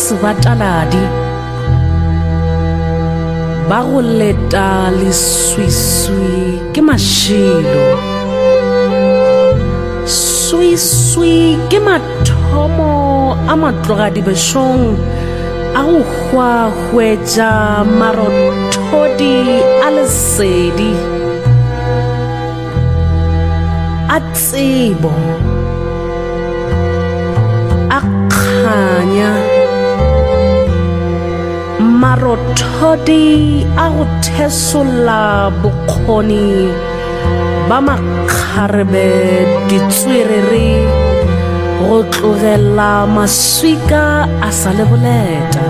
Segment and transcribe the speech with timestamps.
[0.00, 1.04] se sebataladi
[3.68, 4.68] ba go leta
[4.98, 7.86] leswiswi ke mašilo
[10.06, 11.36] swiswi
[11.70, 12.92] ke mathomo
[13.52, 14.84] a matlogadibešong
[15.78, 17.52] a go hwahwetša
[17.98, 19.36] marothodi
[19.86, 20.92] a lesedi.
[24.14, 25.14] A tsebo.
[27.96, 28.00] A
[28.32, 29.49] kganya
[32.30, 36.46] marothodi a go thesolla bokgoni
[37.68, 39.08] ba makgarebe
[39.68, 40.70] ditswerere
[41.78, 44.04] go tlogela maswika
[44.46, 45.66] a sa le boleta.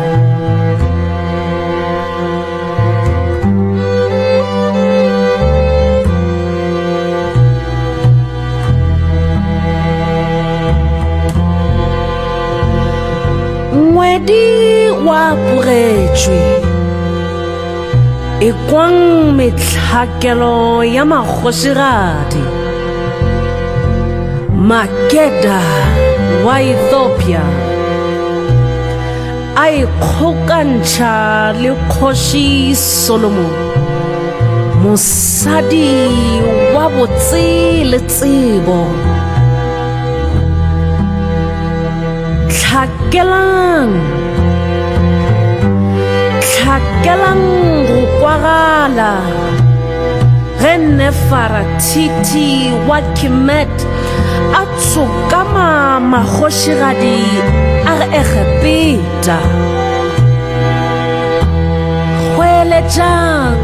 [13.76, 14.69] Ngwedi
[15.10, 16.40] wa pogetšwe
[18.48, 19.00] e kwang
[19.38, 22.44] metlhakelo ya magošigadi
[24.70, 25.60] makeda
[26.46, 27.42] wa ethiopia.
[29.56, 31.14] A ikgokantšha
[31.62, 33.52] le kgoši solomon.
[34.82, 35.90] Mosadi
[36.74, 38.80] wa botse le tsebo.
[42.48, 43.94] Tlhakelang
[46.70, 47.46] tlhakelang
[47.88, 49.12] go kwagala.
[50.60, 53.76] Ge nefaratiti wa kimet
[54.54, 57.18] a tsokama magošigadi
[57.90, 59.38] a ge egepeta
[62.36, 63.58] hweletšang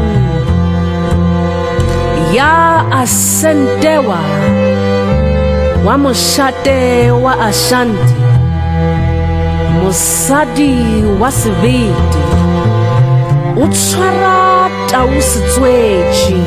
[2.37, 4.21] ya asentewa
[5.85, 8.15] wa mošate wa ashanti
[9.83, 10.75] mosadi
[11.19, 12.36] wa sebete
[13.61, 16.41] o tshwara tau setswetši.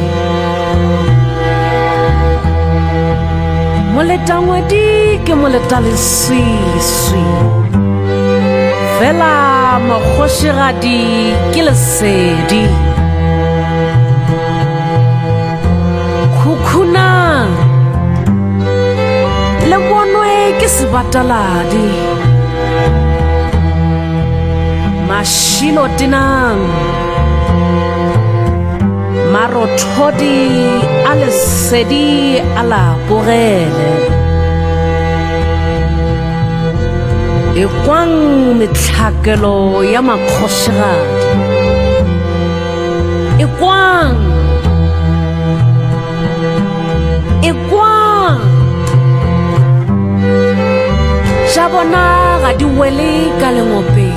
[3.95, 7.25] Moletangwedi ke moleta leswiswi
[8.99, 9.35] fela
[9.89, 11.01] magošigadi
[11.53, 12.65] ke lesedi.
[16.39, 17.53] Khukhunang
[19.71, 21.91] le bonwe ke sebataladi.
[25.09, 26.61] Mashilo tinang
[29.33, 30.39] marothodi
[31.11, 32.09] a lesedi
[32.61, 33.93] a la bogele
[37.63, 38.17] e kwang
[38.59, 41.31] metlhakelo ya makgošigadi
[43.45, 44.17] e kwang?
[47.43, 48.41] E kwang?
[51.51, 52.05] Tša bona
[52.43, 54.10] ga di wele ka lengopeng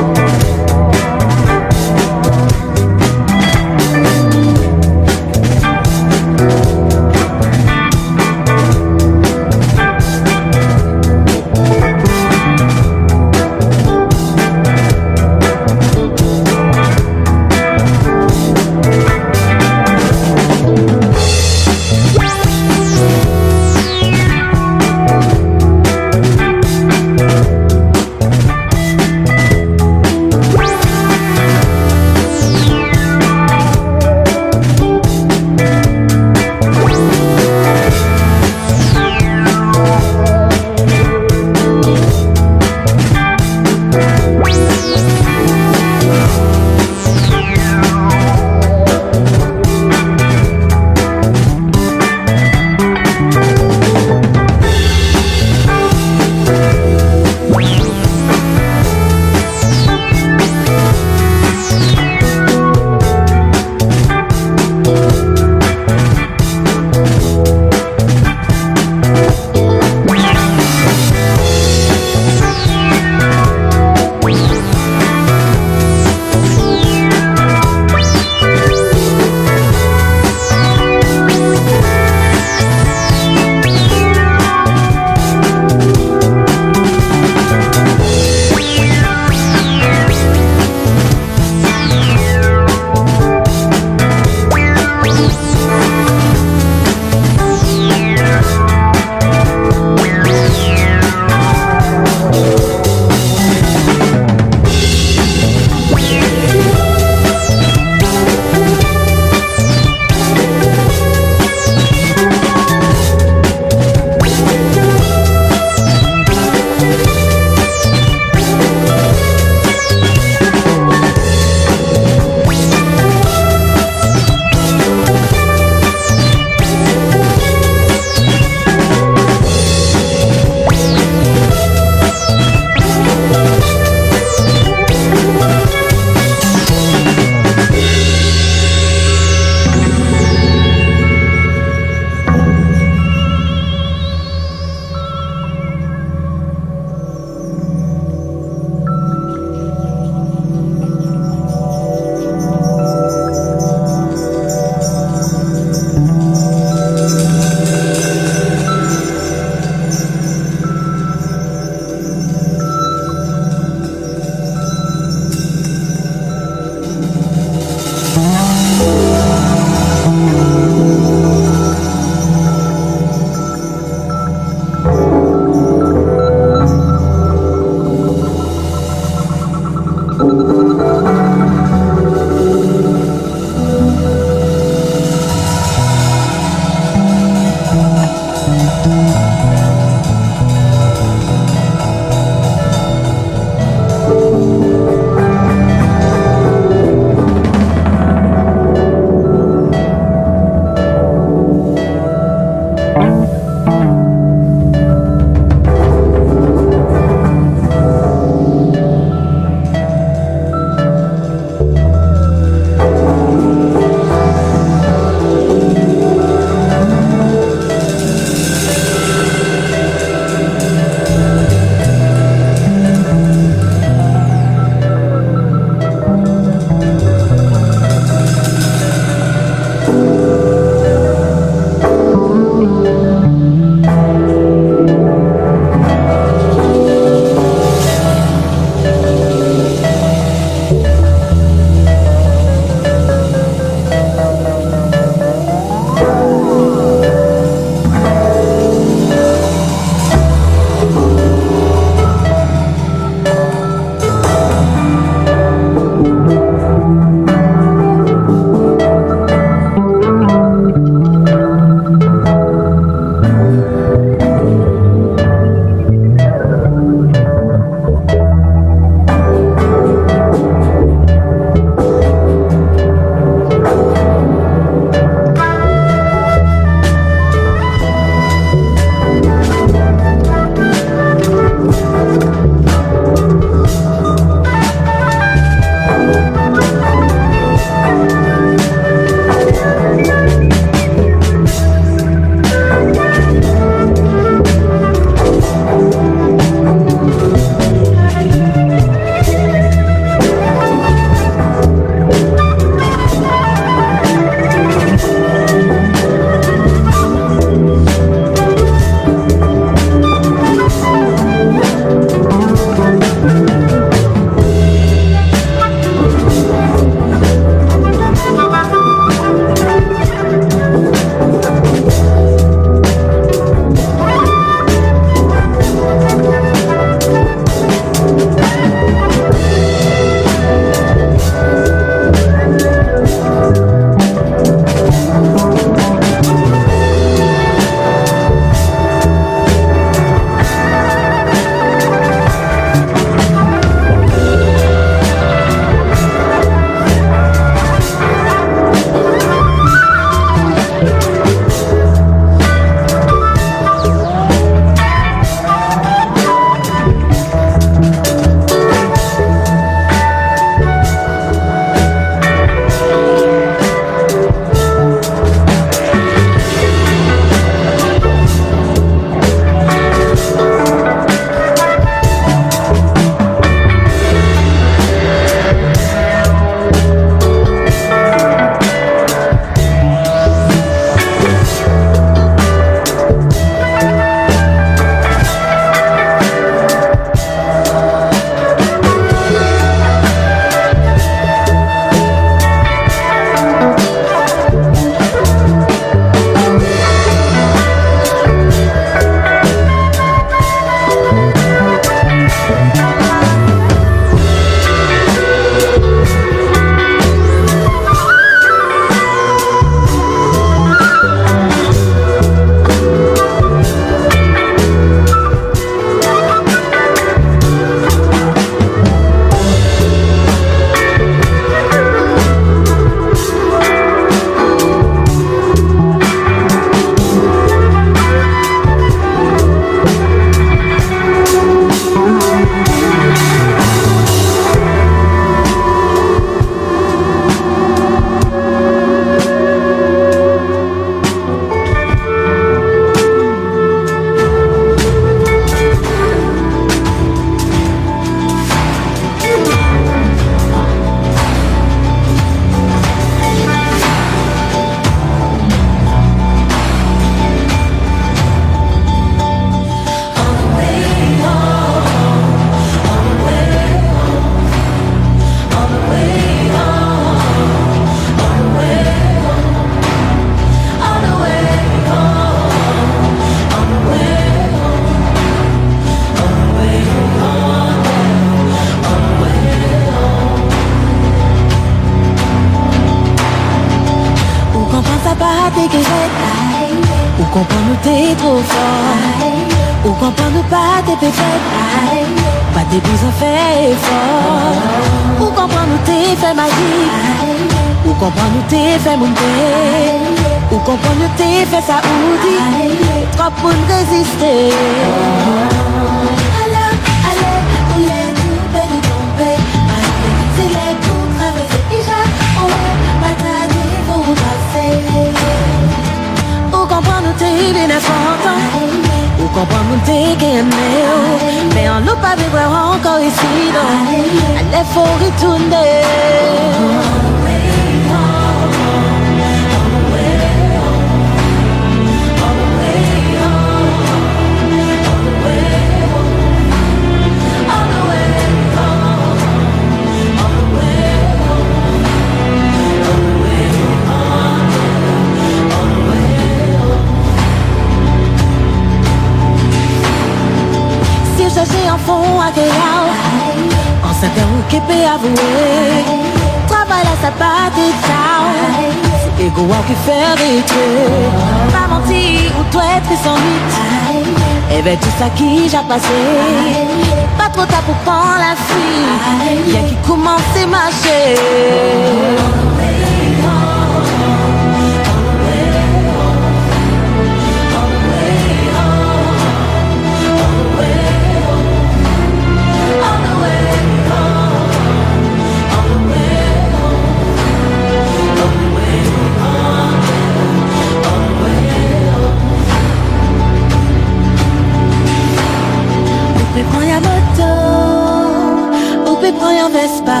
[599.60, 600.00] Vespa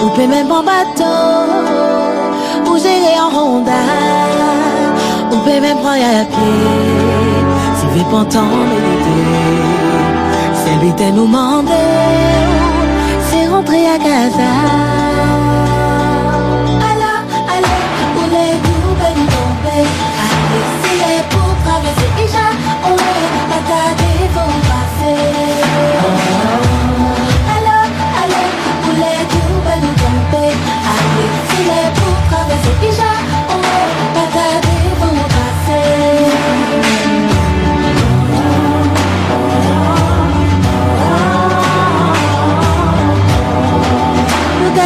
[0.00, 1.18] Ou peut même en bateau
[2.70, 3.84] Ou gérer en Honda
[5.32, 6.66] Ou peut même prendre à pied
[7.78, 8.52] Si pas entendre
[10.54, 11.72] C'est lui qui nous demandé
[13.28, 14.52] C'est rentrer à casa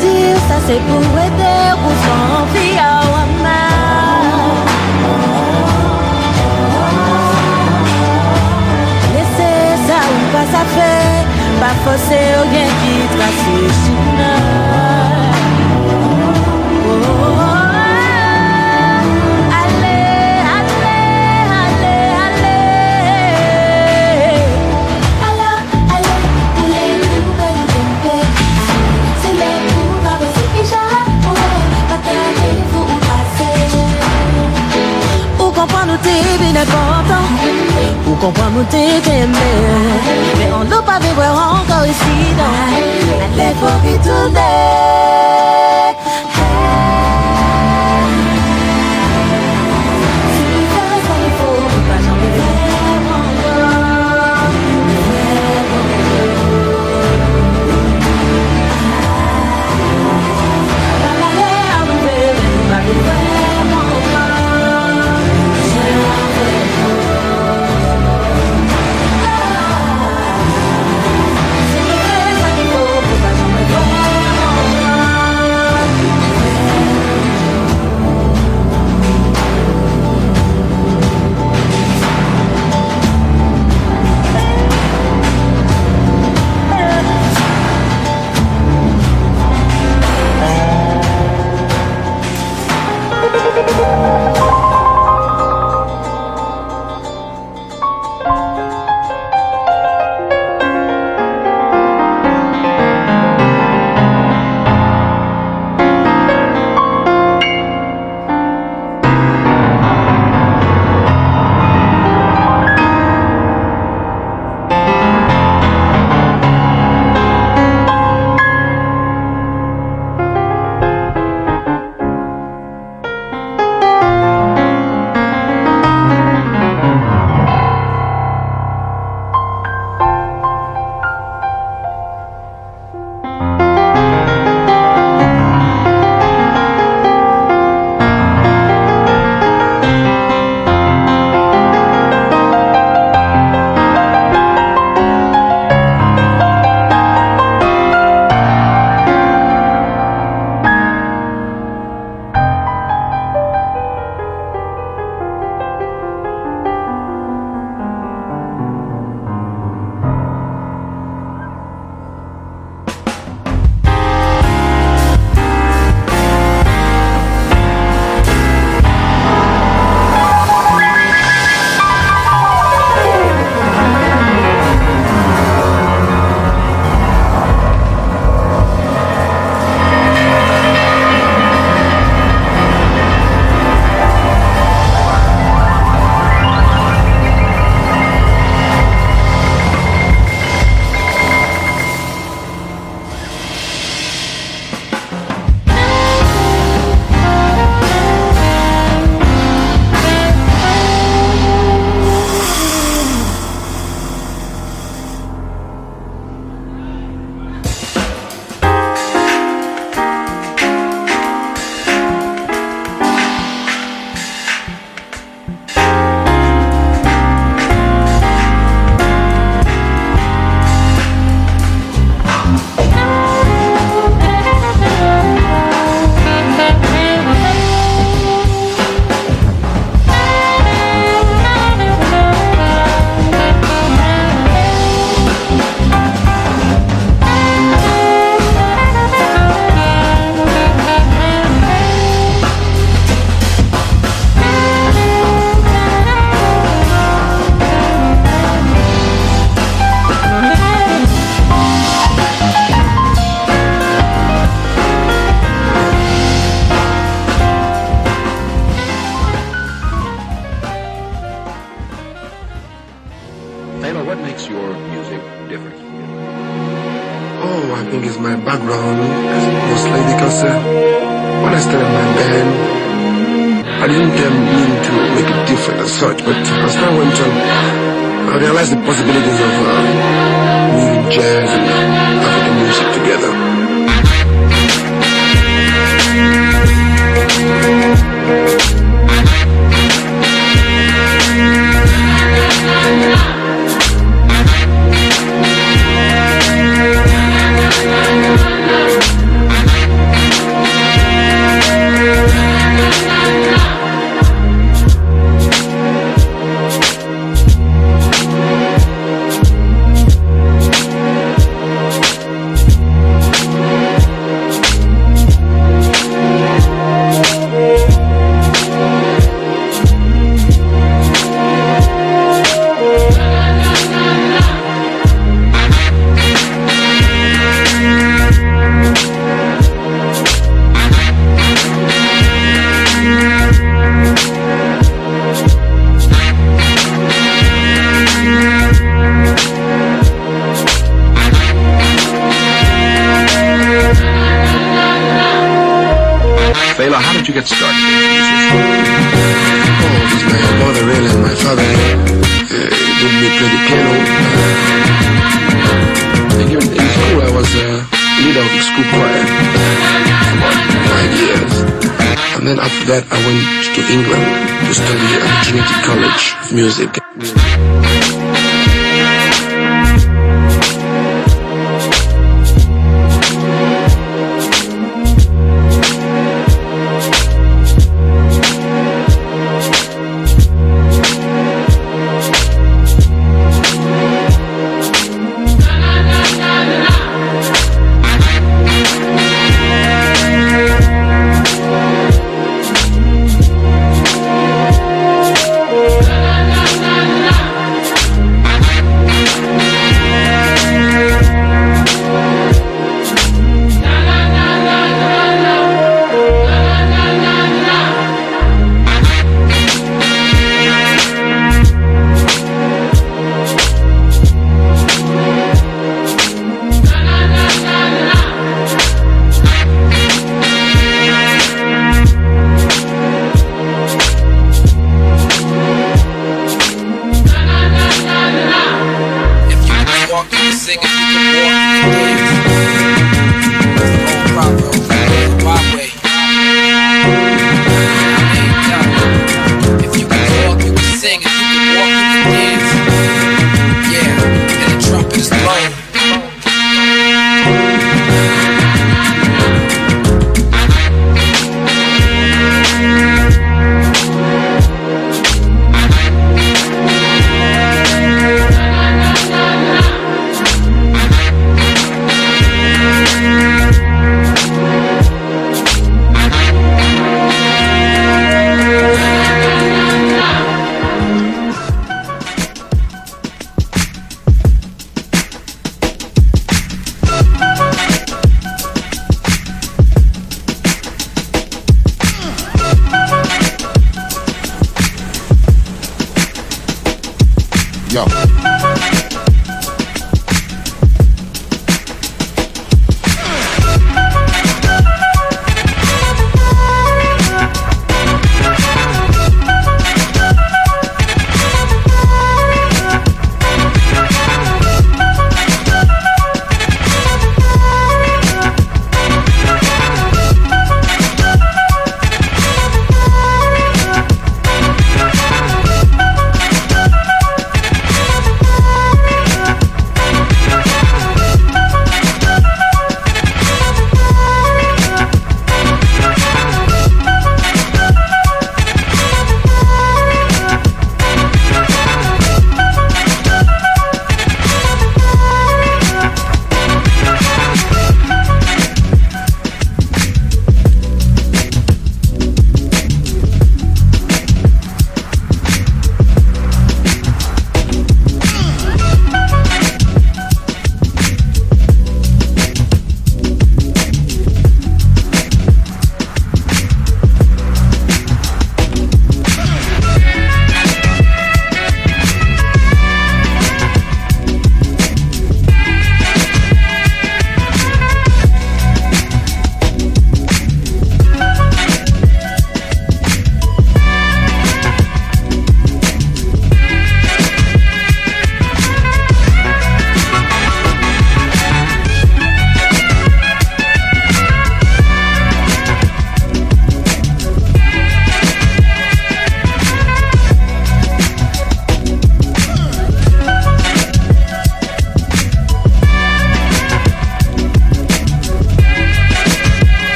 [0.00, 4.56] dir sa se pou ete ou son fi a waman
[9.14, 9.50] Lese
[9.86, 10.92] sa ou pa sa fe
[11.60, 14.31] Pa fose ou gen ki trase sou nan.
[36.52, 39.44] Ou kompon nou te teme
[40.36, 44.50] Men an nou pa vewe ankor isi Ale pou ki toune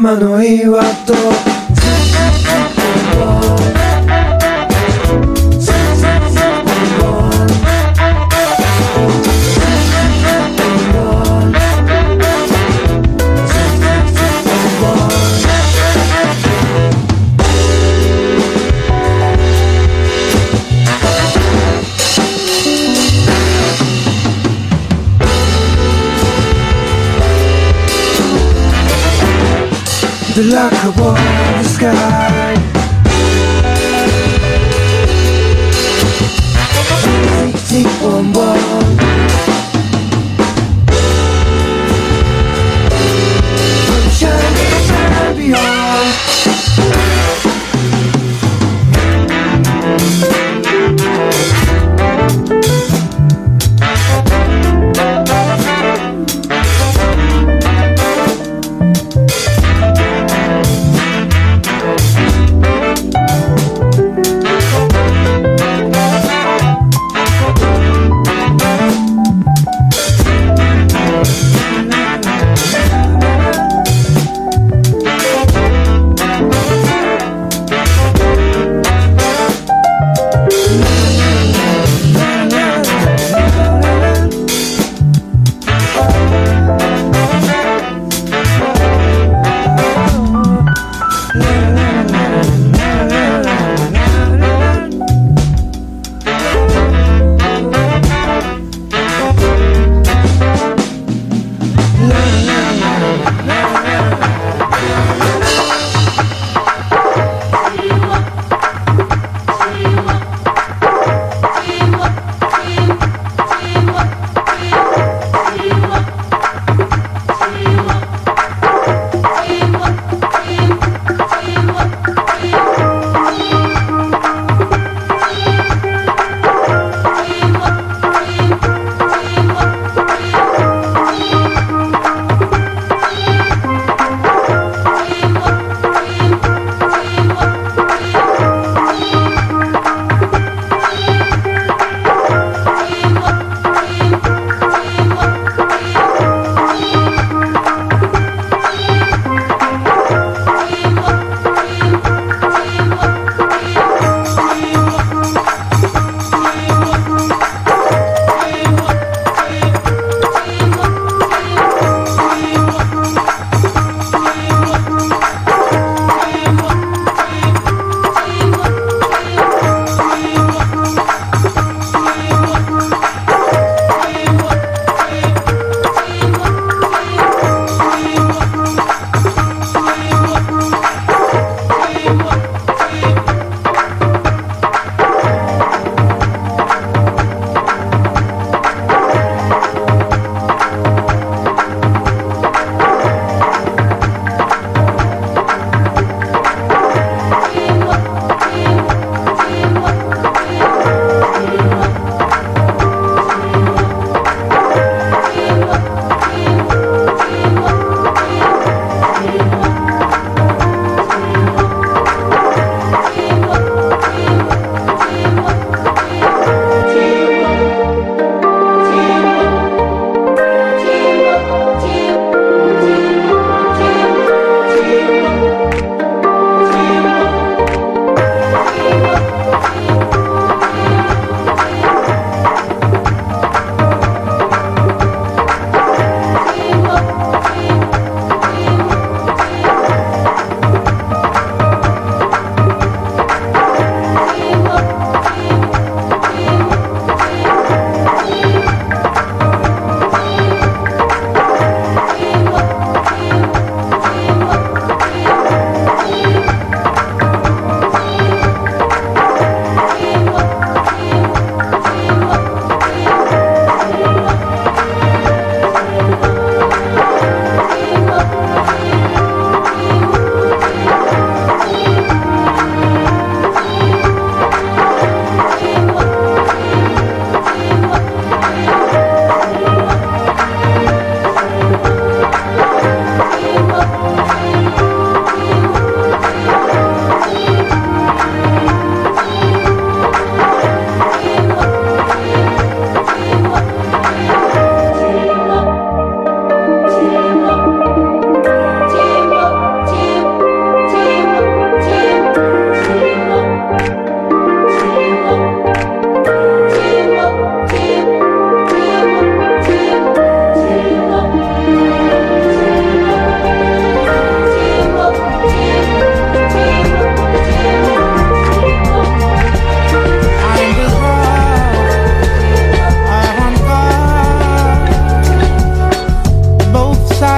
[0.00, 1.19] 頭の岩と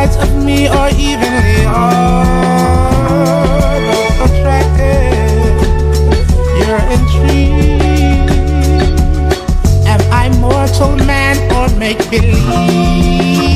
[0.06, 2.22] sides of me are evenly all
[4.24, 5.54] attracted.
[6.58, 8.30] Your intrigue.
[9.86, 13.51] Am I mortal man or make believe?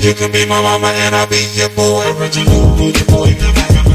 [0.00, 2.02] You can be my mama and I'll be your boy.
[2.16, 3.89] Original booty boy.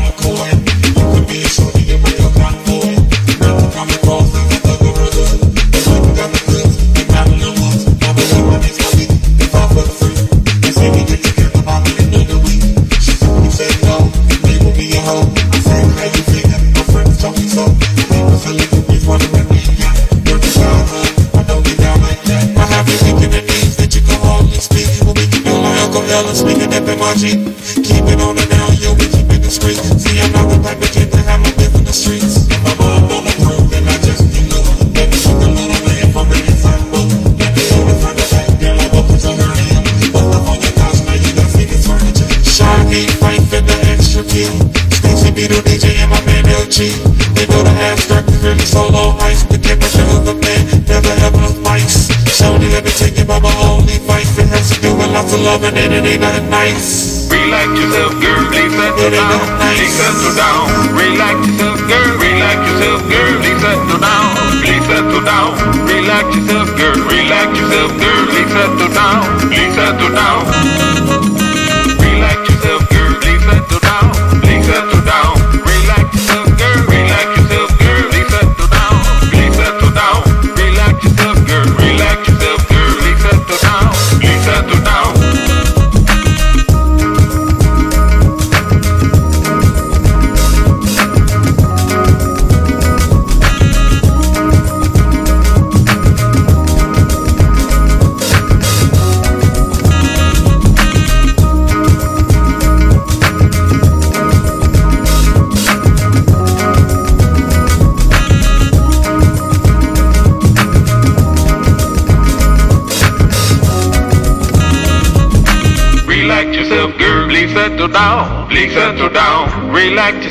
[55.45, 57.29] loving it, it ain't nothing nice.
[57.29, 59.45] Relax yourself, girl, relax yourself down.
[59.77, 60.65] Please settle down.
[60.97, 64.25] Relax yourself, girl, relax yourself, girl, relax yourself down.
[64.65, 65.49] Please settle down.
[65.85, 69.21] Relax yourself, girl, relax yourself, girl, relax yourself down.
[69.45, 71.14] Please settle down.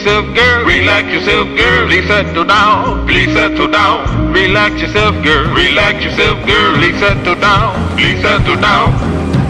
[0.05, 0.67] yourself, girl.
[0.67, 1.87] Relax yourself, girl.
[1.89, 3.07] Please settle down.
[3.07, 4.33] Please settle down.
[4.33, 5.55] Relax yourself, girl.
[5.55, 6.77] Relax yourself, girl.
[6.77, 7.97] Please settle down.
[7.97, 9.44] Please settle down.